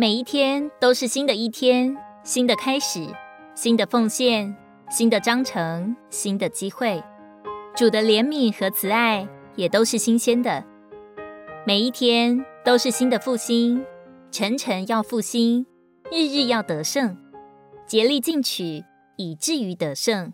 [0.00, 1.94] 每一天都是新的一天，
[2.24, 3.06] 新的开始，
[3.54, 4.56] 新的奉献，
[4.88, 7.04] 新的章程，新的机会。
[7.76, 10.64] 主的怜悯和慈爱也都是新鲜的。
[11.66, 13.84] 每一天都是新的复兴，
[14.30, 15.66] 晨晨要复兴，
[16.10, 17.18] 日日要得胜，
[17.86, 18.82] 竭力进取，
[19.18, 20.32] 以至于得胜。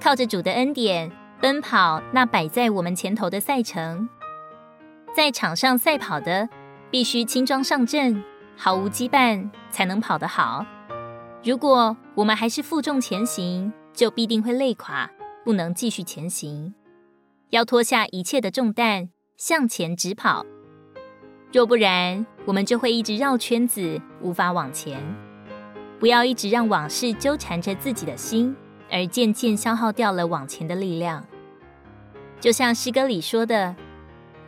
[0.00, 1.10] 靠着主的恩典，
[1.40, 4.08] 奔跑那摆在我们前头的赛程。
[5.12, 6.48] 在场上赛跑的，
[6.88, 8.22] 必须轻装上阵，
[8.62, 10.66] 毫无羁绊，才能跑得好。
[11.42, 15.10] 如果我们还是负重前行，就必定会累垮，
[15.46, 16.74] 不能继续前行。
[17.48, 20.44] 要脱下一切的重担，向前直跑。
[21.50, 25.00] 若不然，我们就会一直绕圈子，无法往前。
[25.98, 28.54] 不要一直让往事纠缠着自己的心，
[28.90, 31.24] 而渐渐消耗掉了往前的力量。
[32.38, 33.74] 就像诗歌里说的。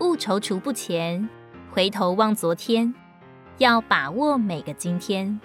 [0.00, 1.26] 勿踌躇不前，
[1.70, 2.92] 回头望昨天，
[3.62, 5.40] 要把握每个今天。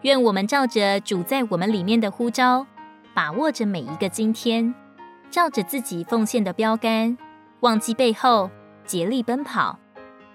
[0.00, 2.66] 愿我们照着主在我们里面的呼召，
[3.12, 4.74] 把握着每一个今天，
[5.30, 7.18] 照着自己奉献的标杆，
[7.60, 8.50] 忘记背后，
[8.86, 9.78] 竭力奔跑，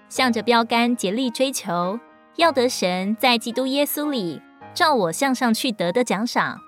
[0.08, 1.98] 向着标杆竭力追求，
[2.36, 4.40] 要得神在基督耶稣里
[4.72, 6.60] 照我向上去得的奖赏。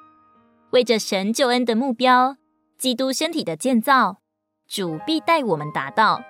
[0.70, 2.36] 为着神救恩的目标，
[2.76, 4.16] 基督身体的建造，
[4.66, 6.20] 主必带我们达到。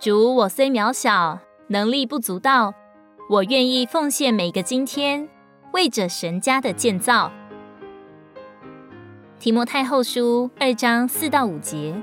[0.00, 2.74] 主，我虽渺小，能力不足道，
[3.30, 5.28] 我愿意奉献每个今天，
[5.72, 7.30] 为着神家的建造。
[9.38, 11.94] 提摩太后书二章四到五节：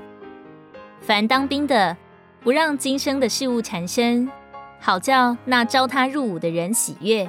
[1.02, 1.94] 凡当兵的，
[2.40, 4.26] 不让今生的事物缠身，
[4.80, 7.28] 好叫那招他入伍的人喜悦；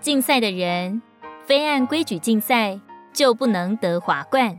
[0.00, 1.00] 竞赛的人，
[1.44, 2.80] 非按规矩竞赛，
[3.12, 4.58] 就不能得华冠。